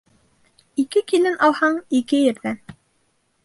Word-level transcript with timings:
Ике 0.83 1.03
килен 1.11 1.37
алһаң, 1.49 1.77
ике 2.01 2.25
ерҙән 2.25 2.61